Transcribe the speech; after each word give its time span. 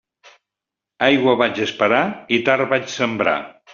Aigua 1.07 1.35
vaig 1.41 1.61
esperar 1.65 2.01
i 2.39 2.41
tard 2.49 2.73
vaig 2.73 2.89
sembrar. 2.95 3.37